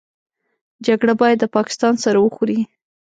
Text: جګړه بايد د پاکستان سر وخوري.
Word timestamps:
جګړه 0.85 1.13
بايد 1.19 1.37
د 1.41 1.45
پاکستان 1.55 1.93
سر 2.03 2.15
وخوري. 2.19 2.59